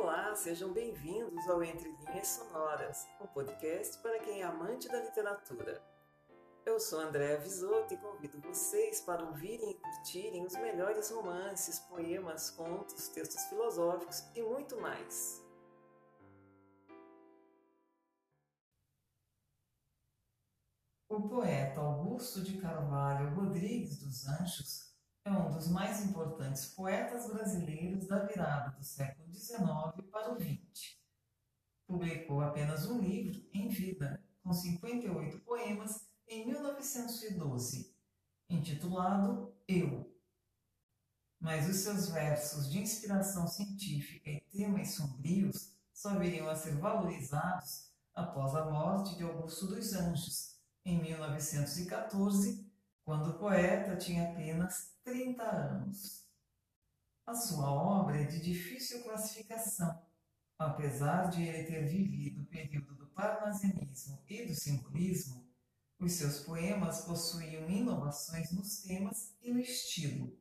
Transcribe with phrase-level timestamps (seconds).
[0.00, 5.82] Olá, sejam bem-vindos ao Entre Linhas Sonoras, um podcast para quem é amante da literatura.
[6.64, 12.48] Eu sou Andréa Visoto e convido vocês para ouvirem e curtirem os melhores romances, poemas,
[12.48, 15.44] contos, textos filosóficos e muito mais.
[21.08, 27.97] O poeta Augusto de Carvalho Rodrigues dos Anjos é um dos mais importantes poetas brasileiros
[28.08, 29.58] da virada do século XIX
[30.10, 30.96] para o XX.
[31.86, 37.94] Publicou apenas um livro em vida, com 58 poemas, em 1912,
[38.48, 40.12] intitulado Eu.
[41.38, 47.90] Mas os seus versos de inspiração científica e temas sombrios só viriam a ser valorizados
[48.14, 52.66] após a morte de Augusto dos Anjos, em 1914,
[53.04, 56.27] quando o poeta tinha apenas 30 anos.
[57.28, 60.02] A sua obra é de difícil classificação,
[60.58, 65.46] apesar de ele ter vivido o período do parnasianismo e do simbolismo,
[65.98, 70.40] os seus poemas possuíam inovações nos temas e no estilo,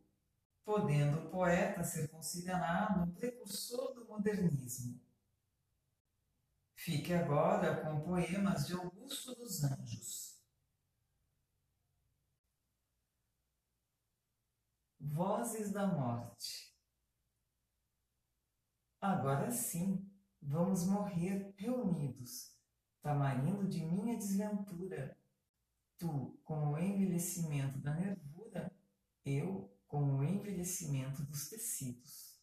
[0.63, 4.97] podendo o poeta ser considerado um precursor do modernismo.
[6.73, 10.41] Fique agora com poemas de Augusto dos Anjos.
[15.01, 16.66] Vozes da Morte.
[19.07, 20.05] Agora sim,
[20.41, 22.53] vamos morrer reunidos,
[23.01, 25.17] tamarindo de minha desventura.
[25.97, 28.69] Tu com o envelhecimento da nervura,
[29.23, 32.37] eu com o envelhecimento dos tecidos.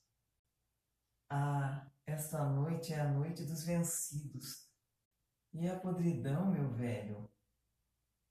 [1.28, 4.66] Ah, esta noite é a noite dos vencidos.
[5.52, 7.30] E a podridão, meu velho,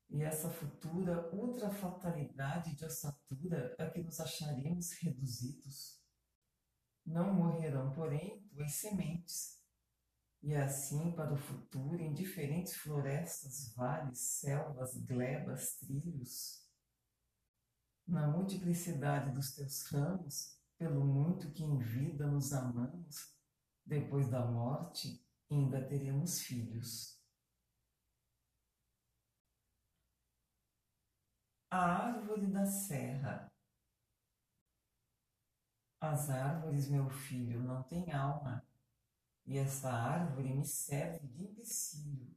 [0.10, 6.03] e essa futura ultrafatalidade de ossatura a que nos acharemos reduzidos.
[7.06, 9.62] Não morrerão, porém, tuas sementes,
[10.42, 16.68] e assim para o futuro em diferentes florestas, vales, selvas, glebas, trilhos.
[18.08, 23.34] Na multiplicidade dos teus ramos, pelo muito que em vida nos amamos,
[23.86, 27.24] depois da morte ainda teremos filhos.
[31.74, 33.52] a árvore da serra.
[36.04, 38.62] As árvores, meu filho, não têm alma,
[39.46, 42.36] e esta árvore me serve de empecilho.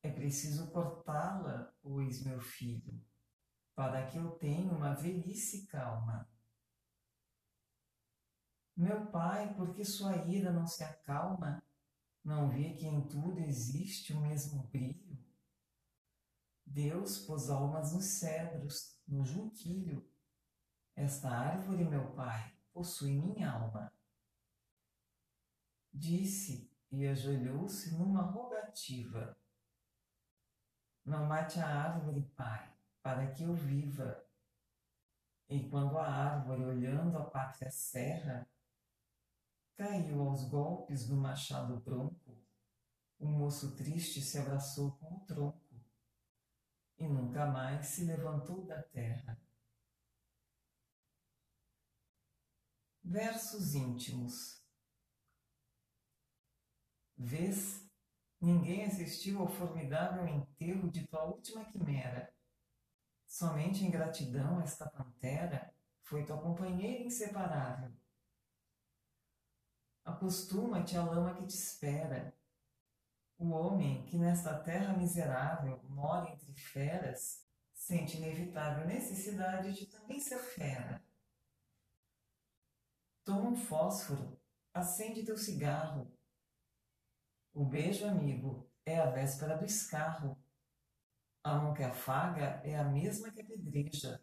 [0.00, 3.04] É preciso cortá-la, pois, meu filho,
[3.74, 6.30] para que eu tenha uma velhice calma.
[8.76, 11.60] Meu pai, por que sua ira não se acalma?
[12.22, 15.18] Não vê que em tudo existe o mesmo brilho?
[16.64, 20.11] Deus pôs almas nos cedros, no junquilho.
[20.94, 23.92] Esta árvore, meu pai, possui minha alma.
[25.92, 29.36] Disse e ajoelhou-se numa rogativa.
[31.04, 32.72] Não mate a árvore, pai,
[33.02, 34.24] para que eu viva.
[35.48, 38.48] E quando a árvore, olhando a pátria serra,
[39.76, 42.38] caiu aos golpes do machado bronco,
[43.18, 45.84] o moço triste se abraçou com o tronco
[46.98, 49.38] e nunca mais se levantou da terra.
[53.04, 54.62] Versos íntimos.
[57.16, 57.84] Vês,
[58.40, 62.32] ninguém assistiu ao formidável enterro de tua última quimera.
[63.26, 67.92] Somente em gratidão esta pantera foi tua companheira inseparável.
[70.04, 72.36] Acostuma-te à lama que te espera,
[73.36, 80.38] o homem que nesta terra miserável mora entre feras sente inevitável necessidade de também ser
[80.38, 81.02] fera.
[83.24, 84.40] Toma um fósforo,
[84.74, 86.10] acende teu cigarro.
[87.54, 90.36] O beijo, amigo, é a véspera do escarro.
[91.44, 94.22] A mão que afaga é a mesma que apedreja.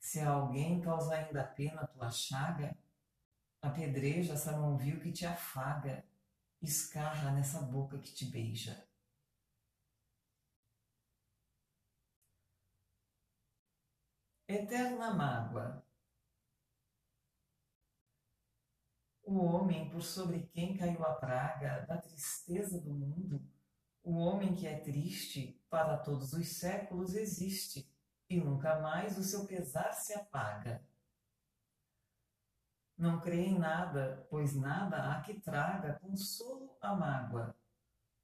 [0.00, 2.76] Se a alguém causa ainda pena tua chaga,
[3.62, 6.04] apedreja essa mão vil que te afaga
[6.64, 8.86] escarra nessa boca que te beija.
[14.48, 15.84] Eterna mágoa.
[19.26, 23.42] O homem por sobre quem caiu a praga da tristeza do mundo,
[24.02, 27.90] o homem que é triste para todos os séculos existe
[28.28, 30.86] e nunca mais o seu pesar se apaga.
[32.98, 37.56] Não crê em nada, pois nada há que traga consolo à mágoa,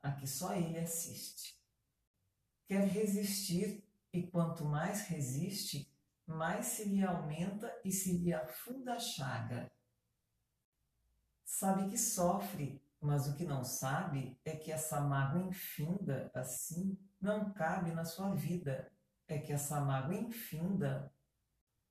[0.03, 1.59] a que só ele assiste.
[2.67, 3.83] Quer resistir,
[4.13, 5.91] e quanto mais resiste,
[6.27, 9.71] mais se lhe aumenta e se lhe afunda a chaga.
[11.51, 17.53] Sabe que sofre, mas o que não sabe é que essa mágoa infinda, assim, não
[17.53, 18.91] cabe na sua vida.
[19.27, 21.13] É que essa mágoa infinda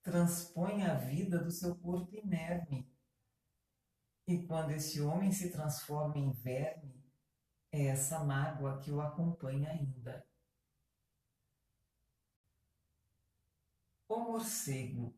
[0.01, 2.89] transpõe a vida do seu corpo inerme.
[4.25, 7.03] E quando esse homem se transforma em verme,
[7.71, 10.25] é essa mágoa que o acompanha ainda.
[14.07, 15.13] O morcego.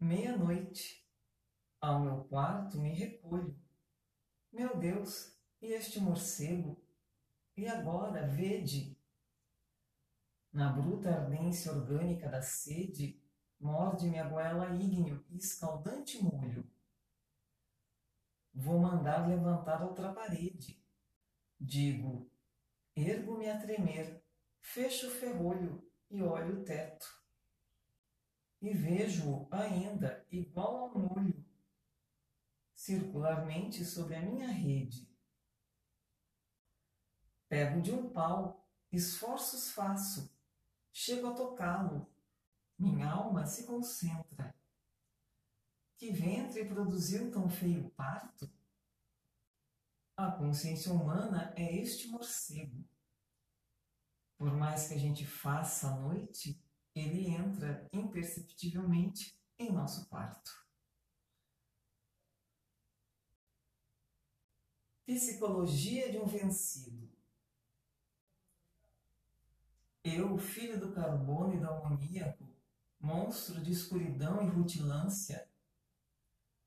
[0.00, 0.99] Meia-noite.
[1.80, 3.58] Ao meu quarto me recolho.
[4.52, 6.78] Meu Deus, e este morcego?
[7.56, 8.98] E agora, vede?
[10.52, 13.18] Na bruta ardência orgânica da sede,
[13.58, 16.70] morde-me a goela ígneo e escaldante molho.
[18.52, 20.84] Vou mandar levantar outra parede.
[21.58, 22.30] Digo,
[22.94, 24.22] ergo-me a tremer,
[24.60, 27.06] fecho o ferrolho e olho o teto.
[28.60, 31.49] E vejo-o ainda igual ao molho,
[32.80, 35.06] circularmente sobre a minha rede.
[37.46, 40.34] Pego de um pau, esforços faço,
[40.90, 42.10] chego a tocá-lo.
[42.78, 44.54] Minha alma se concentra.
[45.98, 48.50] Que ventre produziu tão feio parto?
[50.16, 52.82] A consciência humana é este morcego.
[54.38, 56.58] Por mais que a gente faça à noite,
[56.94, 60.69] ele entra imperceptivelmente em nosso quarto.
[65.06, 67.10] Psicologia de um vencido.
[70.02, 72.48] Eu, filho do carbono e do amoníaco,
[72.98, 75.48] monstro de escuridão e rutilância,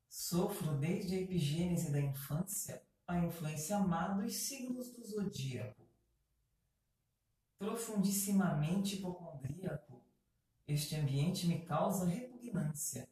[0.10, 5.84] sofro desde a epigênese da infância a influência má dos signos do zodíaco
[7.64, 10.04] profundissimamente hipocondríaco,
[10.68, 13.08] este ambiente me causa repugnância.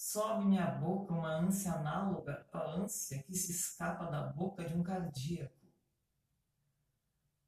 [0.00, 5.66] Sobe-me boca uma ânsia análoga à ânsia que se escapa da boca de um cardíaco.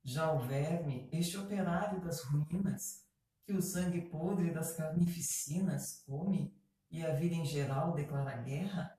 [0.02, 3.06] Já o verme, este operário das ruínas,
[3.44, 6.52] que o sangue podre das carnificinas come
[6.90, 8.98] e a vida em geral declara guerra,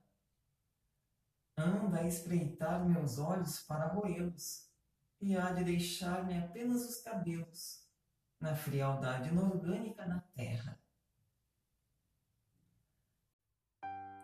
[1.54, 4.66] anda a espreitar meus olhos para roê-los
[5.20, 7.86] e há de deixar-me apenas os cabelos
[8.40, 10.81] na frialdade inorgânica da terra.